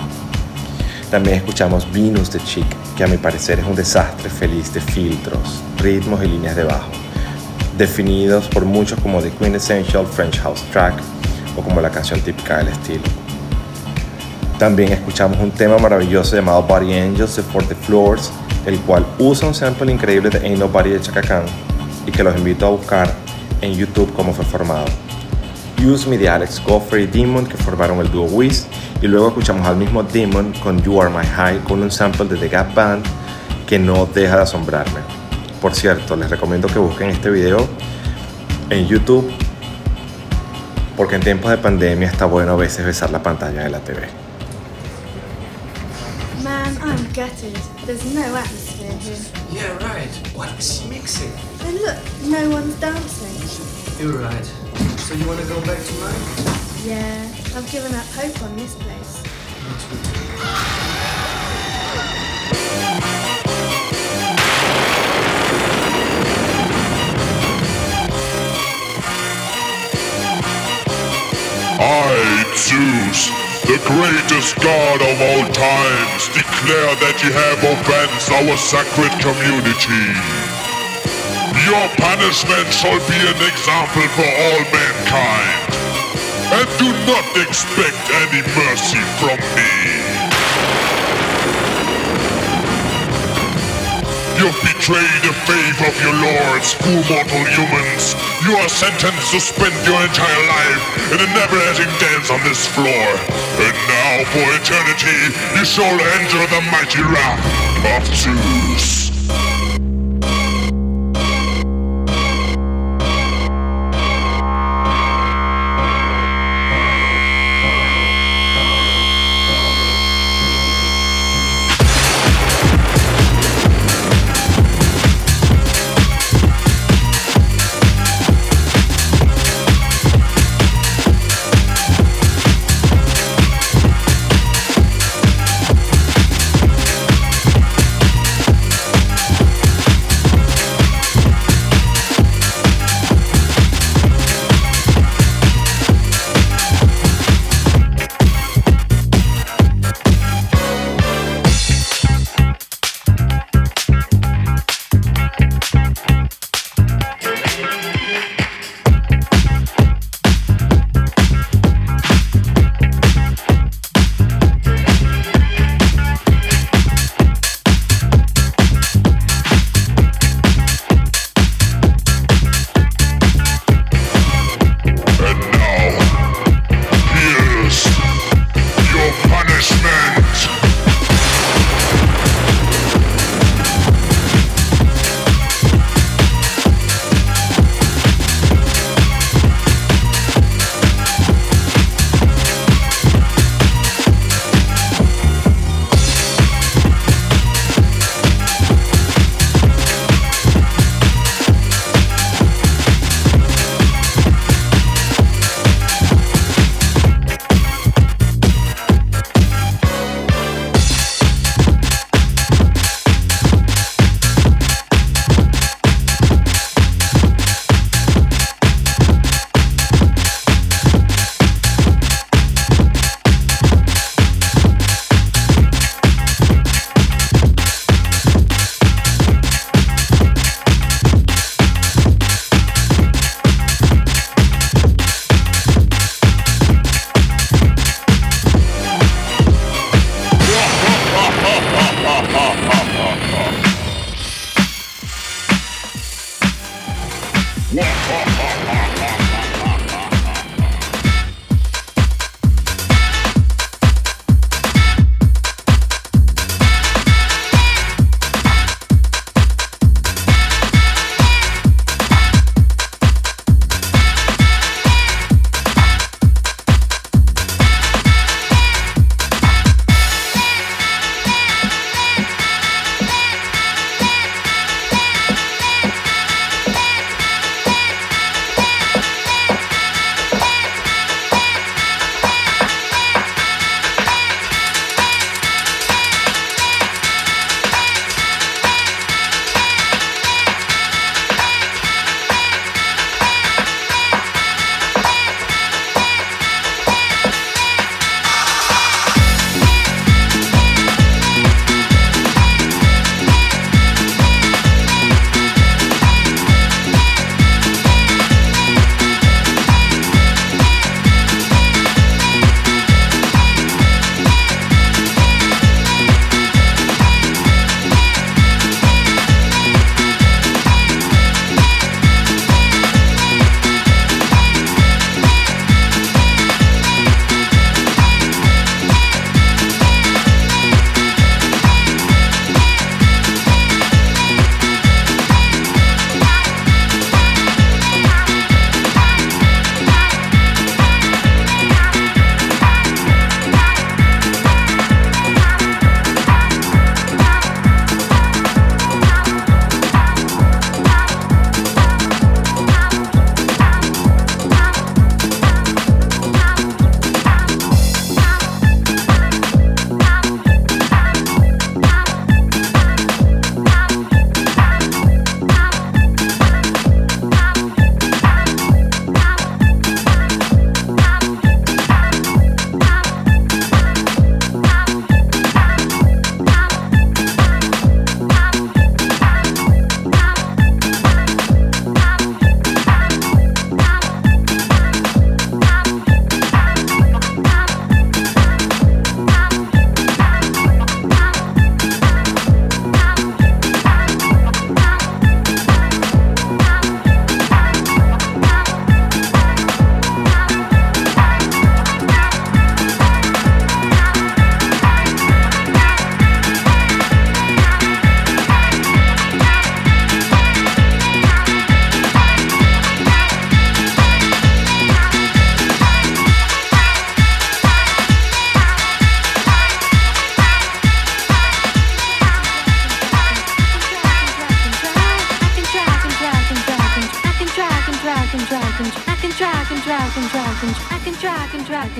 También 1.09 1.37
escuchamos 1.37 1.91
Venus 1.91 2.31
de 2.31 2.39
Chic, 2.43 2.65
que 2.95 3.03
a 3.03 3.07
mi 3.07 3.17
parecer 3.17 3.59
es 3.59 3.65
un 3.65 3.75
desastre 3.75 4.29
feliz 4.29 4.73
de 4.73 4.79
filtros, 4.79 5.61
ritmos 5.77 6.23
y 6.23 6.27
líneas 6.27 6.55
de 6.55 6.63
bajo, 6.63 6.91
definidos 7.77 8.47
por 8.47 8.63
muchos 8.63 8.99
como 8.99 9.21
The 9.21 9.31
Quintessential 9.31 10.05
French 10.05 10.39
House 10.39 10.63
Track 10.71 10.93
o 11.57 11.61
como 11.61 11.81
la 11.81 11.89
canción 11.89 12.21
típica 12.21 12.59
del 12.59 12.69
estilo. 12.69 13.03
También 14.61 14.91
escuchamos 14.91 15.39
un 15.39 15.49
tema 15.49 15.79
maravilloso 15.79 16.35
llamado 16.35 16.61
Body 16.61 16.93
Angels 16.93 17.35
de 17.35 17.41
Forty 17.41 17.73
Floors, 17.73 18.31
el 18.67 18.79
cual 18.81 19.03
usa 19.17 19.47
un 19.47 19.55
sample 19.55 19.91
increíble 19.91 20.29
de 20.29 20.37
Ain't 20.37 20.59
Nobody 20.59 20.91
de 20.91 21.01
Chaka 21.01 21.41
y 22.05 22.11
que 22.11 22.23
los 22.23 22.37
invito 22.37 22.67
a 22.67 22.69
buscar 22.69 23.11
en 23.61 23.73
YouTube 23.73 24.13
cómo 24.13 24.35
fue 24.35 24.45
formado. 24.45 24.85
Use 25.83 26.07
Me 26.07 26.15
de 26.15 26.29
Alex 26.29 26.61
Goffrey 26.63 27.05
y 27.05 27.07
Demon 27.07 27.47
que 27.47 27.57
formaron 27.57 28.01
el 28.01 28.11
dúo 28.11 28.25
Wiz 28.25 28.67
y 29.01 29.07
luego 29.07 29.29
escuchamos 29.29 29.65
al 29.65 29.77
mismo 29.77 30.03
Demon 30.03 30.53
con 30.61 30.79
You 30.83 31.01
Are 31.01 31.09
My 31.09 31.25
High 31.25 31.61
con 31.63 31.81
un 31.81 31.89
sample 31.89 32.27
de 32.27 32.37
The 32.37 32.49
Gap 32.49 32.75
Band 32.75 33.03
que 33.65 33.79
no 33.79 34.05
deja 34.05 34.35
de 34.35 34.41
asombrarme. 34.43 34.99
Por 35.59 35.73
cierto, 35.73 36.15
les 36.15 36.29
recomiendo 36.29 36.67
que 36.67 36.77
busquen 36.77 37.09
este 37.09 37.31
video 37.31 37.67
en 38.69 38.87
YouTube 38.87 39.27
porque 40.95 41.15
en 41.15 41.21
tiempos 41.21 41.49
de 41.49 41.57
pandemia 41.57 42.09
está 42.09 42.25
bueno 42.25 42.51
a 42.51 42.57
veces 42.57 42.85
besar 42.85 43.09
la 43.09 43.23
pantalla 43.23 43.63
de 43.63 43.69
la 43.71 43.79
TV. 43.79 44.20
Man, 47.15 47.29
I'm 47.29 47.29
gutted. 47.29 47.55
There's 47.85 48.13
no 48.13 48.35
atmosphere 48.35 48.91
here. 48.91 49.17
Yeah, 49.51 49.87
right. 49.87 50.09
What 50.35 50.57
is 50.59 50.81
she 50.81 50.89
mixing? 50.89 51.31
And 51.65 51.75
look, 51.77 51.97
no 52.23 52.49
one's 52.49 52.75
dancing. 52.79 53.99
You're 53.99 54.17
right. 54.17 54.45
So 54.97 55.13
you 55.15 55.27
wanna 55.27 55.45
go 55.45 55.59
back 55.65 55.83
to 55.83 55.93
mine? 55.95 56.21
Yeah, 56.83 57.27
I've 57.55 57.69
given 57.71 57.93
up 57.93 58.05
hope 58.07 58.41
on 58.43 58.55
this 58.55 58.75
place. 58.75 59.23
Me. 59.23 60.21
I, 71.83 72.43
Zeus, 72.55 73.40
the 73.67 73.77
greatest 73.85 74.55
god 74.57 74.99
of 75.01 75.15
all 75.21 75.45
times, 75.53 76.21
declare 76.33 76.93
that 76.97 77.17
you 77.21 77.31
have 77.31 77.59
offensed 77.61 78.29
our 78.33 78.57
sacred 78.57 79.13
community. 79.21 80.07
Your 81.67 81.85
punishment 81.99 82.67
shall 82.73 82.99
be 83.05 83.19
an 83.21 83.39
example 83.45 84.07
for 84.17 84.25
all 84.25 84.61
mankind. 84.73 85.71
And 86.51 86.67
do 86.81 86.89
not 87.05 87.27
expect 87.37 88.01
any 88.25 88.41
mercy 88.57 89.03
from 89.21 89.39
me. 89.55 89.71
You've 94.41 94.61
betrayed 94.65 95.21
the 95.21 95.33
faith 95.45 95.79
of 95.85 95.93
your 96.01 96.15
lords, 96.17 96.73
who 96.81 96.93
mortal 97.13 97.45
humans. 97.45 98.30
You 98.43 98.57
are 98.57 98.69
sentenced 98.69 99.31
to 99.33 99.39
spend 99.39 99.75
your 99.85 100.01
entire 100.01 100.45
life 100.49 101.13
in 101.13 101.19
a 101.21 101.29
never-ending 101.33 101.93
dance 101.99 102.31
on 102.31 102.41
this 102.43 102.65
floor. 102.65 102.87
And 102.89 103.75
now, 103.85 104.23
for 104.33 104.47
eternity, 104.57 105.29
you 105.55 105.63
shall 105.63 105.93
enter 105.93 106.41
the 106.49 106.61
mighty 106.71 107.03
wrath 107.03 107.45
of 107.85 108.15
Zeus. 108.15 109.00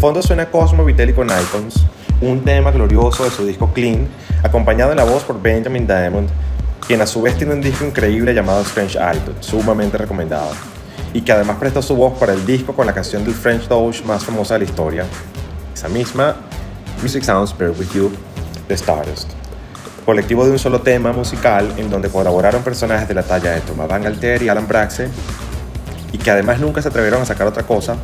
fondo 0.00 0.22
suena 0.22 0.46
Cosmo 0.46 0.82
Vitelli 0.82 1.12
con 1.12 1.28
Icons, 1.28 1.84
un 2.22 2.42
tema 2.42 2.70
glorioso 2.70 3.22
de 3.22 3.30
su 3.30 3.44
disco 3.44 3.70
Clean, 3.74 4.08
acompañado 4.42 4.92
en 4.92 4.96
la 4.96 5.04
voz 5.04 5.24
por 5.24 5.42
Benjamin 5.42 5.86
Diamond, 5.86 6.26
quien 6.86 7.02
a 7.02 7.06
su 7.06 7.20
vez 7.20 7.36
tiene 7.36 7.52
un 7.52 7.60
disco 7.60 7.84
increíble 7.84 8.32
llamado 8.32 8.62
Strange 8.62 8.98
Attitude, 8.98 9.36
sumamente 9.40 9.98
recomendado, 9.98 10.52
y 11.12 11.20
que 11.20 11.32
además 11.32 11.58
prestó 11.60 11.82
su 11.82 11.94
voz 11.96 12.18
para 12.18 12.32
el 12.32 12.46
disco 12.46 12.72
con 12.72 12.86
la 12.86 12.94
canción 12.94 13.26
del 13.26 13.34
French 13.34 13.68
Doge 13.68 14.02
más 14.04 14.24
famosa 14.24 14.54
de 14.54 14.60
la 14.60 14.64
historia, 14.64 15.04
esa 15.74 15.90
misma 15.90 16.34
Music 17.02 17.22
Sounds 17.22 17.54
Bear 17.58 17.72
With 17.72 17.92
You 17.92 18.10
de 18.68 18.74
Stardust. 18.76 19.32
Colectivo 20.06 20.46
de 20.46 20.52
un 20.52 20.58
solo 20.58 20.80
tema 20.80 21.12
musical 21.12 21.74
en 21.76 21.90
donde 21.90 22.08
colaboraron 22.08 22.62
personajes 22.62 23.06
de 23.06 23.12
la 23.12 23.22
talla 23.22 23.50
de 23.50 23.60
Thomas 23.60 23.86
Van 23.86 24.06
Alter 24.06 24.42
y 24.42 24.48
Alan 24.48 24.66
Braxe, 24.66 25.10
y 26.10 26.16
que 26.16 26.30
además 26.30 26.58
nunca 26.58 26.80
se 26.80 26.88
atrevieron 26.88 27.20
a 27.20 27.26
sacar 27.26 27.46
otra 27.46 27.64
cosa, 27.64 27.96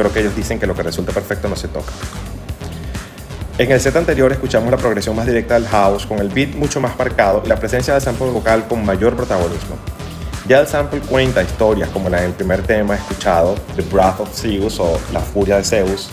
creo 0.00 0.12
que 0.12 0.20
ellos 0.20 0.34
dicen 0.34 0.58
que 0.58 0.66
lo 0.66 0.74
que 0.74 0.82
resulta 0.82 1.12
perfecto 1.12 1.48
no 1.48 1.56
se 1.56 1.68
toca. 1.68 1.92
En 3.58 3.70
el 3.70 3.80
set 3.80 3.94
anterior 3.96 4.32
escuchamos 4.32 4.70
la 4.70 4.78
progresión 4.78 5.14
más 5.14 5.26
directa 5.26 5.54
del 5.54 5.66
house, 5.66 6.06
con 6.06 6.18
el 6.18 6.30
beat 6.30 6.54
mucho 6.54 6.80
más 6.80 6.98
marcado 6.98 7.42
y 7.44 7.48
la 7.48 7.56
presencia 7.56 7.92
del 7.92 8.02
sample 8.02 8.30
vocal 8.30 8.66
con 8.66 8.84
mayor 8.84 9.14
protagonismo. 9.14 9.76
Ya 10.48 10.60
el 10.60 10.66
sample 10.66 11.00
cuenta 11.00 11.42
historias 11.42 11.90
como 11.90 12.08
la 12.08 12.22
del 12.22 12.32
primer 12.32 12.62
tema 12.62 12.94
escuchado, 12.94 13.54
The 13.76 13.82
Breath 13.82 14.20
of 14.20 14.34
Zeus 14.34 14.80
o 14.80 14.98
La 15.12 15.20
Furia 15.20 15.58
de 15.58 15.64
Zeus, 15.64 16.08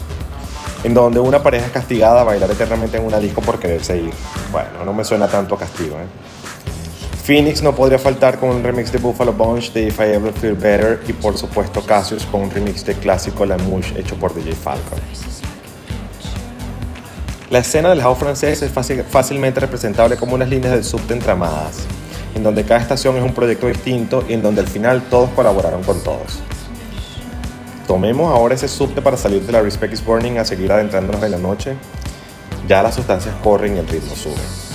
en 0.83 0.93
donde 0.93 1.21
una 1.21 1.41
pareja 1.41 1.67
es 1.67 1.71
castigada 1.71 2.21
a 2.21 2.23
bailar 2.25 2.51
eternamente 2.51 2.97
en 2.97 3.05
una 3.05 3.19
disco 3.19 3.41
por 3.41 3.57
quererse 3.57 3.97
ir. 3.97 4.13
Bueno, 4.51 4.83
no 4.83 4.93
me 4.93 5.05
suena 5.05 5.27
tanto 5.27 5.55
a 5.55 5.59
castigo, 5.59 5.95
¿eh? 5.95 6.05
Phoenix 7.27 7.61
no 7.61 7.75
podría 7.75 7.99
faltar 7.99 8.39
con 8.39 8.51
un 8.51 8.63
remix 8.63 8.89
de 8.89 8.99
Buffalo 8.99 9.33
Bunch 9.33 9.73
de 9.73 9.87
If 9.87 9.99
I 9.99 10.13
Ever 10.13 10.31
Feel 10.31 10.53
Better 10.53 11.01
y 11.09 11.11
por 11.11 11.37
supuesto 11.37 11.81
Cassius 11.85 12.25
con 12.25 12.43
un 12.43 12.49
remix 12.49 12.85
de 12.85 12.93
clásico 12.93 13.45
La 13.45 13.57
Mouche 13.57 13.99
hecho 13.99 14.15
por 14.15 14.33
DJ 14.33 14.53
Falcon. 14.53 14.97
La 17.49 17.59
escena 17.59 17.89
del 17.89 18.01
house 18.01 18.17
francés 18.17 18.61
es 18.61 18.71
fácilmente 18.71 19.59
representable 19.59 20.15
como 20.15 20.35
unas 20.35 20.47
líneas 20.47 20.71
del 20.71 20.85
subte 20.85 21.15
entramadas, 21.15 21.79
en 22.33 22.43
donde 22.43 22.63
cada 22.63 22.79
estación 22.79 23.17
es 23.17 23.23
un 23.23 23.33
proyecto 23.33 23.67
distinto 23.67 24.23
y 24.29 24.31
en 24.31 24.41
donde 24.41 24.61
al 24.61 24.67
final 24.67 25.01
todos 25.09 25.29
colaboraron 25.31 25.83
con 25.83 26.01
todos. 26.03 26.39
Tomemos 27.87 28.33
ahora 28.33 28.55
ese 28.55 28.69
subte 28.69 29.01
para 29.01 29.17
salir 29.17 29.41
de 29.41 29.51
la 29.51 29.61
Respect 29.61 29.93
is 29.93 30.05
Burning 30.05 30.37
a 30.37 30.45
seguir 30.45 30.71
adentrándonos 30.71 31.21
en 31.21 31.31
la 31.31 31.39
noche. 31.39 31.75
Ya 32.69 32.81
las 32.81 32.95
sustancias 32.95 33.35
corren 33.43 33.75
y 33.75 33.79
el 33.79 33.87
ritmo 33.89 34.15
sube. 34.15 34.66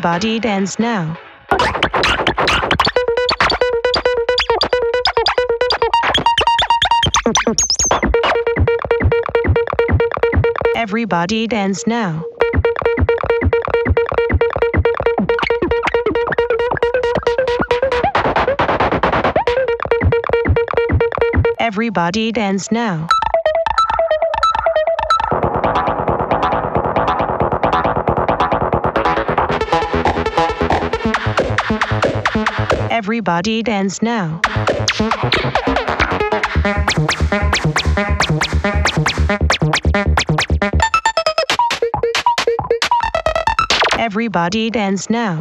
Everybody 0.00 0.40
dance 0.40 0.78
now. 0.78 1.18
Everybody 10.74 11.46
dance 11.46 11.86
now. 11.86 12.24
Everybody 21.58 22.32
dance 22.32 22.72
now. 22.72 23.06
Everybody 33.02 33.62
dance 33.62 34.02
now. 34.02 34.42
Everybody 43.98 44.68
dance 44.68 45.08
now. 45.08 45.40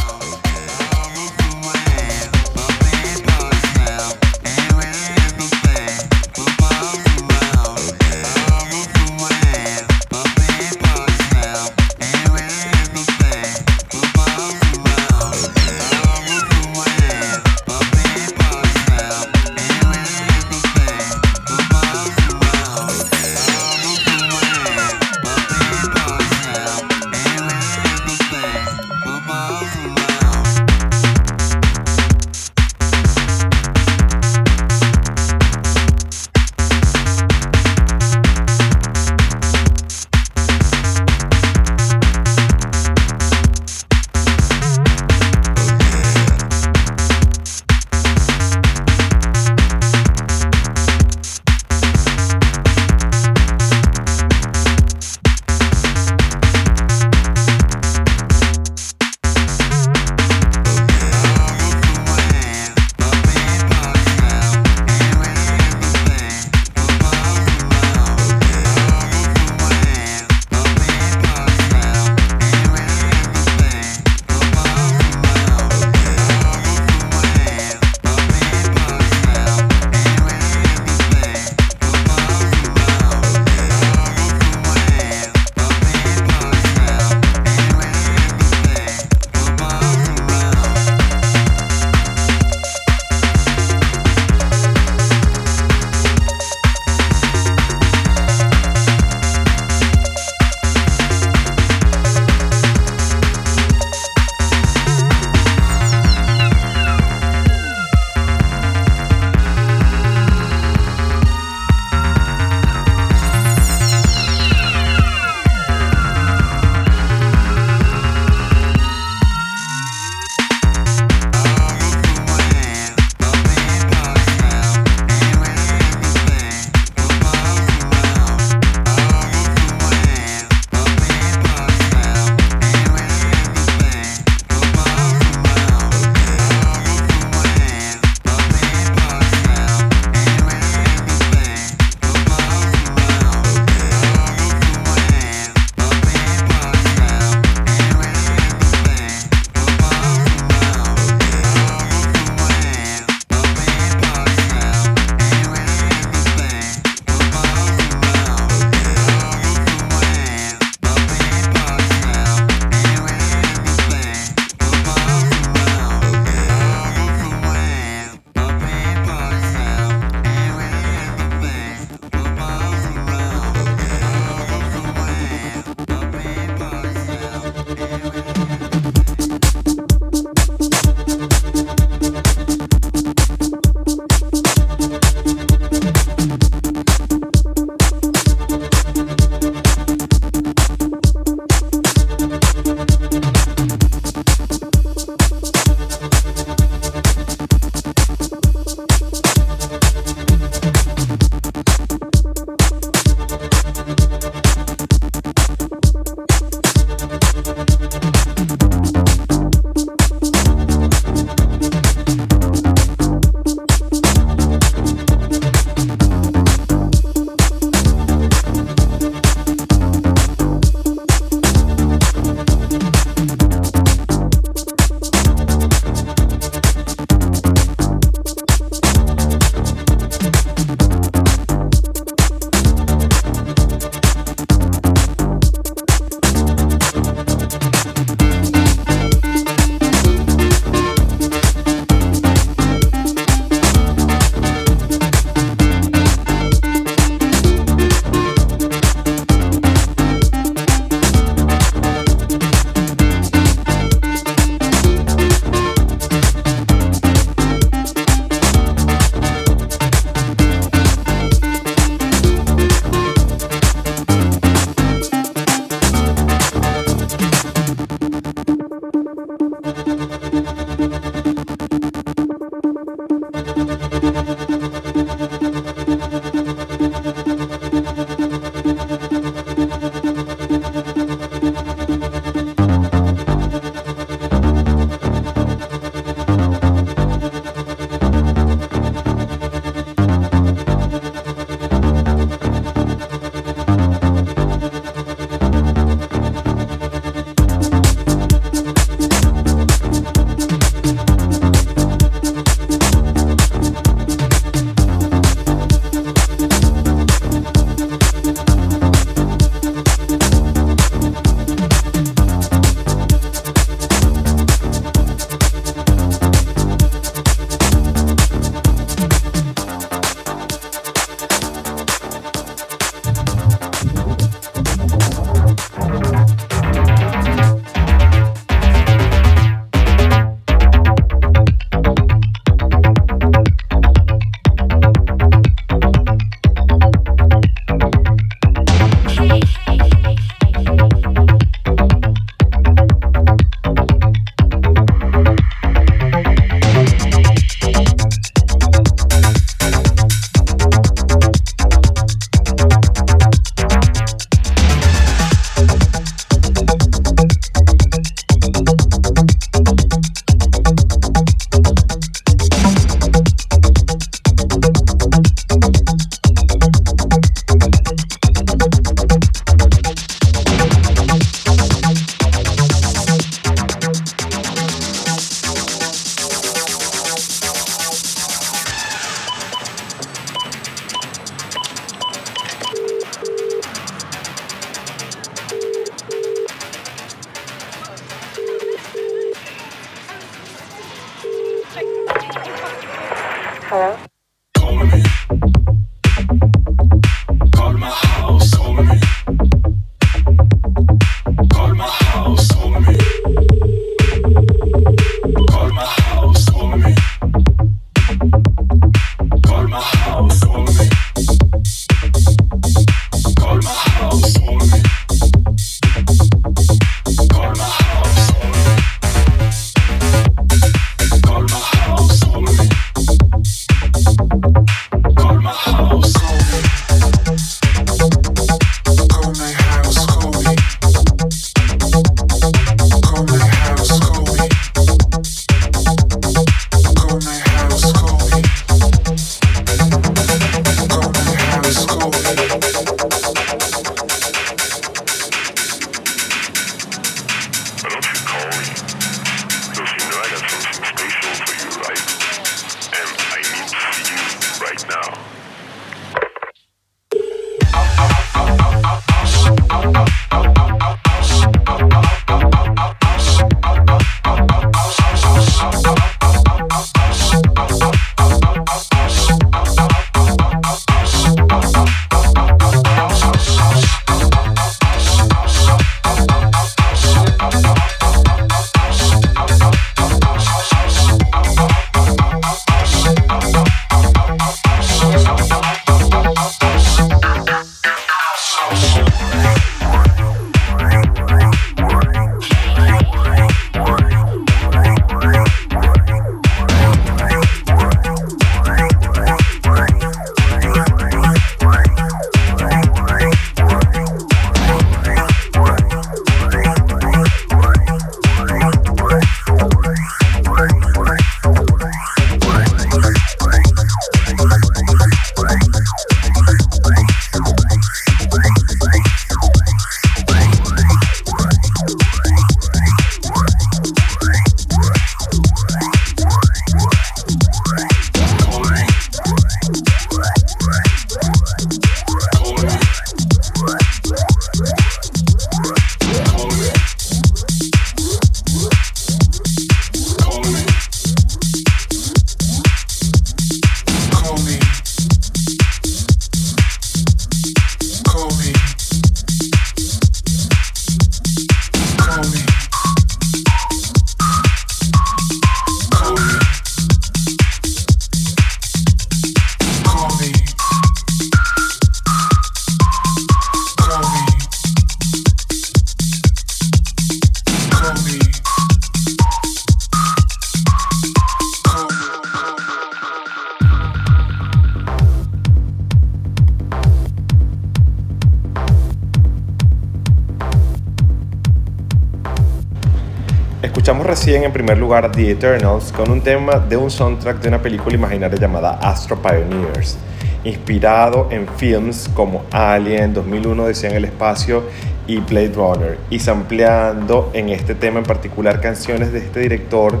En 584.34 584.50
primer 584.50 584.78
lugar 584.78 585.12
The 585.12 585.32
Eternals 585.32 585.92
con 585.92 586.10
un 586.10 586.22
tema 586.22 586.54
de 586.54 586.74
un 586.74 586.90
soundtrack 586.90 587.42
de 587.42 587.48
una 587.48 587.60
película 587.60 587.94
imaginaria 587.94 588.38
llamada 588.38 588.78
Astro 588.80 589.20
Pioneers, 589.20 589.98
inspirado 590.42 591.28
en 591.30 591.46
films 591.46 592.08
como 592.14 592.42
Alien, 592.50 593.12
2001 593.12 593.66
Decía 593.66 593.90
en 593.90 593.96
el 593.96 594.06
espacio 594.06 594.64
y 595.06 595.18
Blade 595.18 595.52
Runner, 595.54 595.98
y 596.08 596.18
sampleando 596.18 597.30
en 597.34 597.50
este 597.50 597.74
tema 597.74 597.98
en 597.98 598.06
particular 598.06 598.58
canciones 598.62 599.12
de 599.12 599.18
este 599.18 599.40
director 599.40 600.00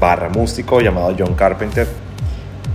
barra 0.00 0.28
músico 0.28 0.80
llamado 0.80 1.14
John 1.16 1.34
Carpenter. 1.34 1.86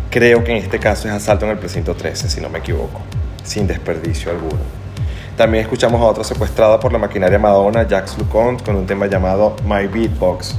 Creo 0.09 0.45
que 0.45 0.51
en 0.51 0.64
este 0.64 0.80
caso 0.80 1.09
es 1.09 1.14
Asalto 1.14 1.43
en 1.43 1.51
el 1.51 1.57
Precinto 1.57 1.93
13, 1.93 2.30
si 2.30 2.39
no 2.39 2.47
me 2.47 2.59
equivoco, 2.59 3.01
sin 3.43 3.68
desperdicio 3.68 4.32
alguno. 4.32 4.82
También 5.38 5.63
escuchamos 5.63 5.99
a 5.99 6.05
otra 6.05 6.23
secuestrada 6.23 6.79
por 6.79 6.93
la 6.93 6.99
maquinaria 6.99 7.39
Madonna, 7.39 7.88
Jax 7.89 8.19
LeConte, 8.19 8.63
con 8.63 8.75
un 8.75 8.86
tema 8.86 9.07
llamado 9.07 9.55
My 9.65 9.88
Beatbox, 9.88 10.55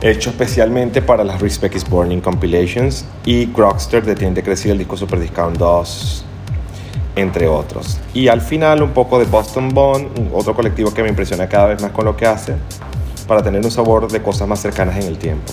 hecho 0.00 0.30
especialmente 0.30 1.00
para 1.00 1.22
las 1.22 1.40
Respect 1.40 1.76
is 1.76 1.88
Burning 1.88 2.20
Compilations 2.20 3.04
y 3.24 3.46
Grokster 3.46 4.04
de 4.04 4.16
Tiende 4.16 4.42
Crecer 4.42 4.72
el 4.72 4.78
disco 4.78 4.96
Super 4.96 5.20
Discount 5.20 5.58
2, 5.58 6.24
entre 7.14 7.46
otros. 7.46 8.00
Y 8.12 8.26
al 8.26 8.40
final 8.40 8.82
un 8.82 8.90
poco 8.90 9.16
de 9.20 9.26
Boston 9.26 9.68
Bond, 9.68 10.28
otro 10.34 10.52
colectivo 10.52 10.92
que 10.92 11.04
me 11.04 11.08
impresiona 11.08 11.48
cada 11.48 11.66
vez 11.66 11.80
más 11.80 11.92
con 11.92 12.04
lo 12.04 12.16
que 12.16 12.26
hace, 12.26 12.56
para 13.28 13.44
tener 13.44 13.64
un 13.64 13.70
sabor 13.70 14.10
de 14.10 14.20
cosas 14.20 14.48
más 14.48 14.60
cercanas 14.60 14.96
en 14.96 15.04
el 15.04 15.18
tiempo. 15.18 15.52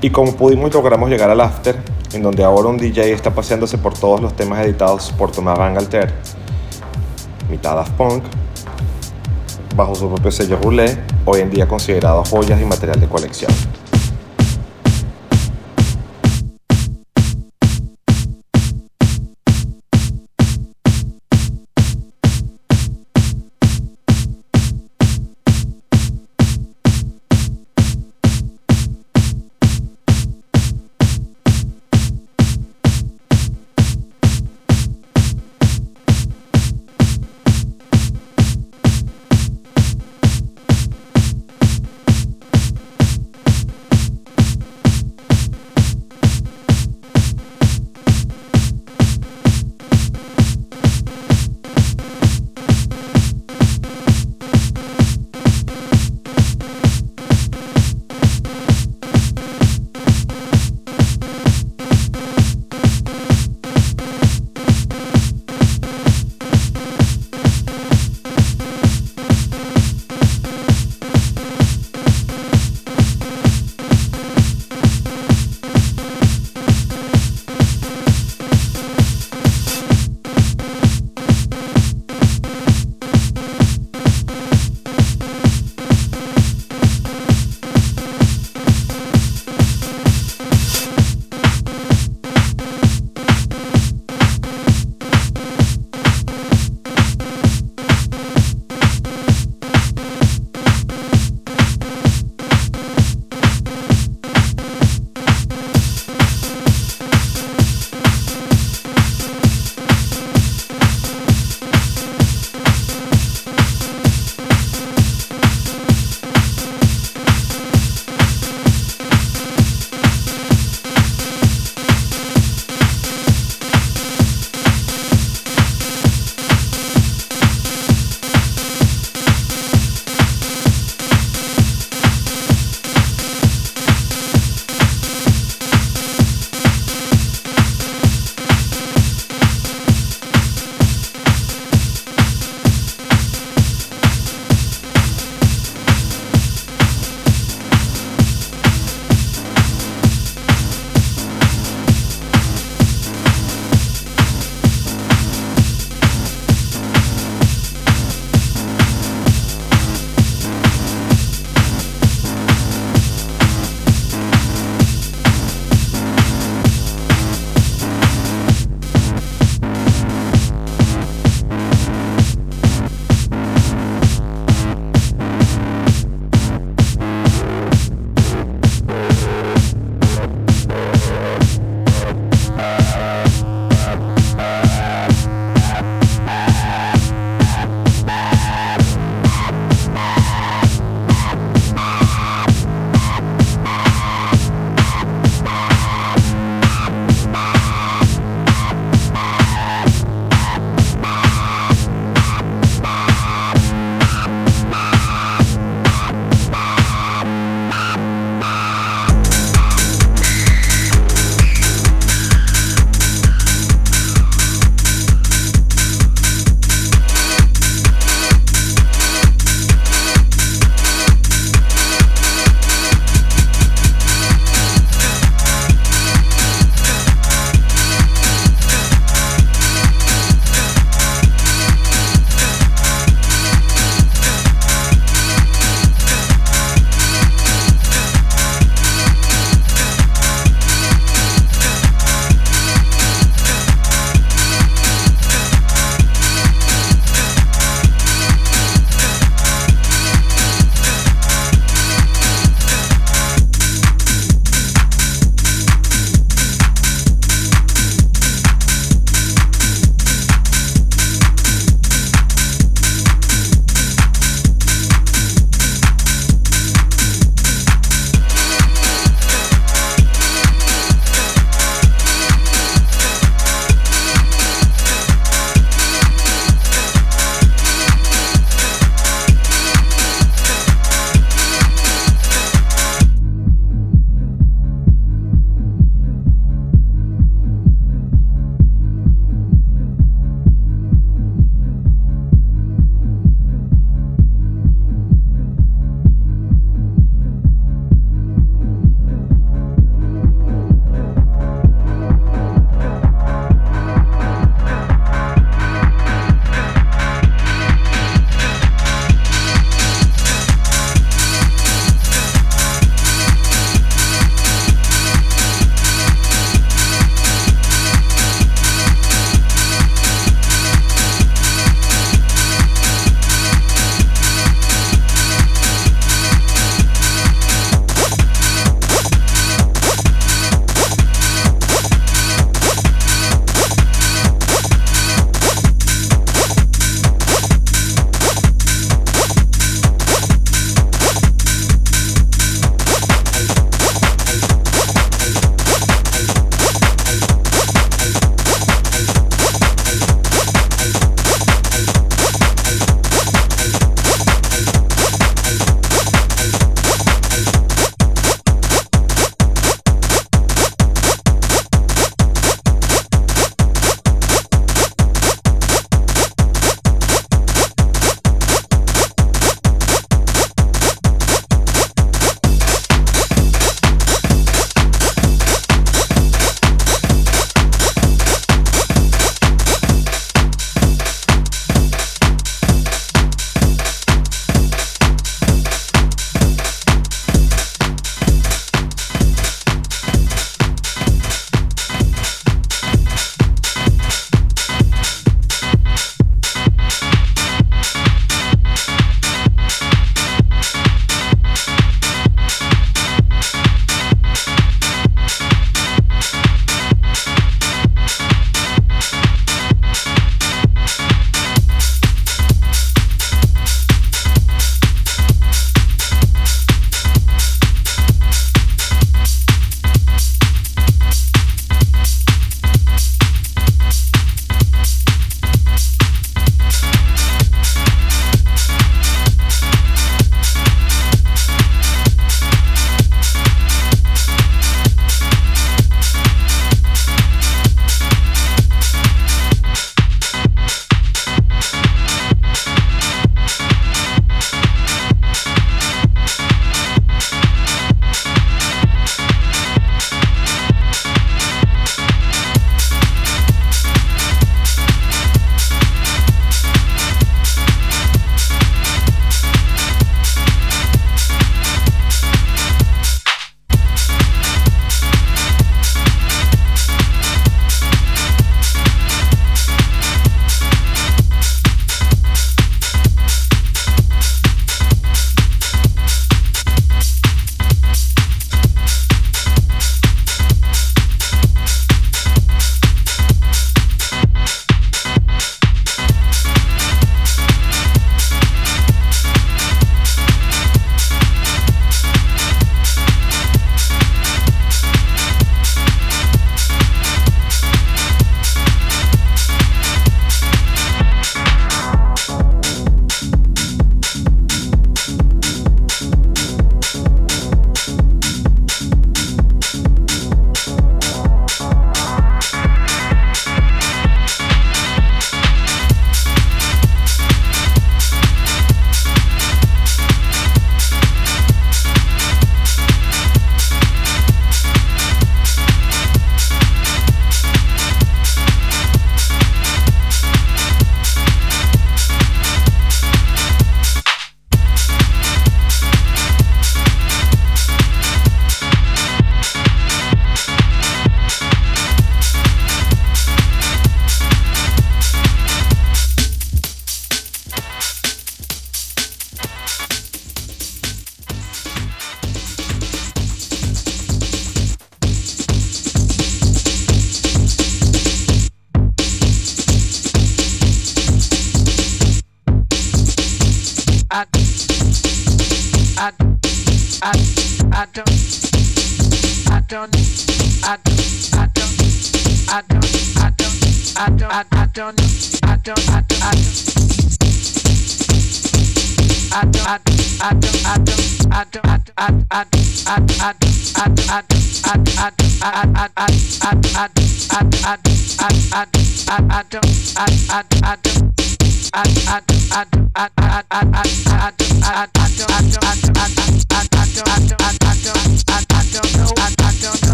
Y 0.00 0.08
como 0.08 0.34
pudimos 0.34 0.72
logramos 0.72 1.10
llegar 1.10 1.28
al 1.28 1.42
after, 1.42 1.76
en 2.12 2.22
donde 2.22 2.44
ahora 2.44 2.68
un 2.68 2.76
DJ 2.76 3.12
está 3.12 3.32
paseándose 3.32 3.78
por 3.78 3.94
todos 3.94 4.20
los 4.20 4.34
temas 4.34 4.64
editados 4.64 5.12
por 5.16 5.30
Thomas 5.30 5.58
Van 5.58 5.76
mitad 7.48 7.76
Daft 7.76 7.92
Punk, 7.92 8.24
bajo 9.76 9.94
su 9.94 10.08
propio 10.08 10.30
sello 10.30 10.58
Roulette, 10.62 10.98
hoy 11.24 11.40
en 11.40 11.50
día 11.50 11.66
considerado 11.66 12.24
joyas 12.24 12.60
y 12.60 12.64
material 12.64 13.00
de 13.00 13.08
colección. 13.08 13.52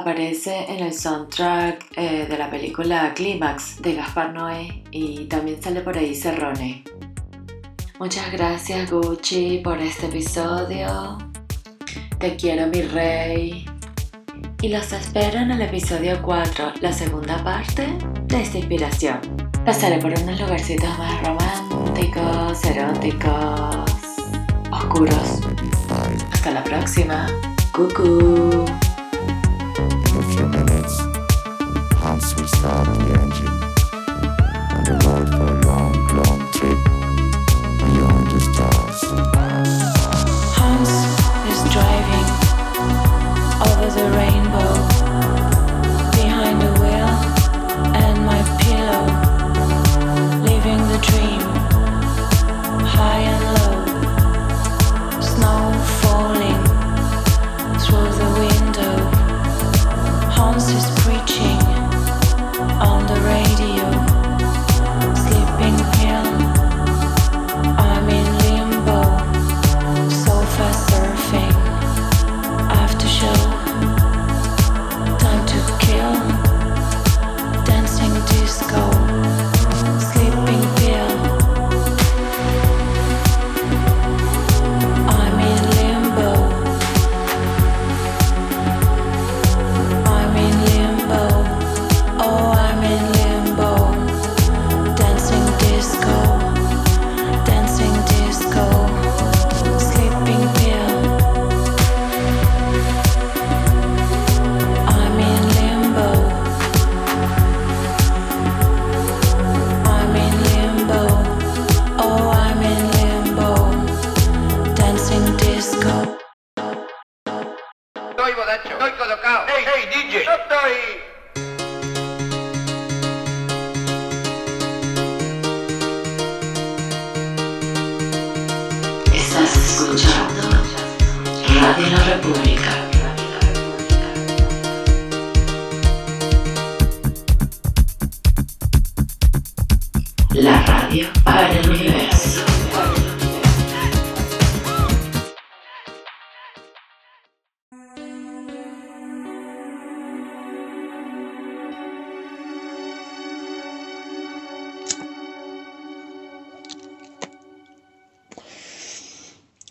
Aparece 0.00 0.64
en 0.68 0.80
el 0.80 0.94
soundtrack 0.94 1.92
eh, 1.96 2.26
de 2.26 2.38
la 2.38 2.50
película 2.50 3.12
Clímax 3.14 3.82
de 3.82 3.94
Gaspar 3.94 4.32
Noé 4.32 4.82
y 4.90 5.26
también 5.26 5.62
sale 5.62 5.82
por 5.82 5.96
ahí 5.96 6.14
Cerrone. 6.14 6.84
Muchas 7.98 8.32
gracias 8.32 8.90
Gucci 8.90 9.60
por 9.62 9.78
este 9.78 10.06
episodio. 10.06 11.18
Te 12.18 12.34
quiero 12.36 12.66
mi 12.68 12.80
rey. 12.82 13.66
Y 14.62 14.68
los 14.68 14.90
espero 14.92 15.38
en 15.38 15.50
el 15.50 15.60
episodio 15.62 16.20
4, 16.22 16.72
la 16.80 16.92
segunda 16.92 17.42
parte 17.44 17.86
de 18.26 18.42
esta 18.42 18.58
inspiración. 18.58 19.20
Pasaré 19.66 19.98
por 19.98 20.12
unos 20.12 20.40
lugarcitos 20.40 20.98
más 20.98 21.22
románticos, 21.22 22.64
eróticos, 22.64 23.86
oscuros. 24.70 25.40
Hasta 26.32 26.50
la 26.52 26.64
próxima. 26.64 27.26
Cucú. 27.72 28.64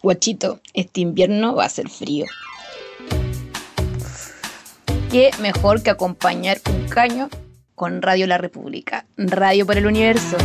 Guachito, 0.10 0.60
este 0.74 1.02
invierno 1.02 1.54
va 1.54 1.66
a 1.66 1.70
ser 1.70 1.88
frío. 1.88 2.26
¿Qué 5.12 5.30
mejor 5.40 5.84
que 5.84 5.92
acompañar 5.92 6.60
un 6.68 6.88
caño 6.88 7.30
con 7.76 8.02
Radio 8.02 8.26
La 8.26 8.40
República, 8.40 9.06
Radio 9.18 9.68
por 9.68 9.78
el 9.78 9.86
Universo? 9.86 10.38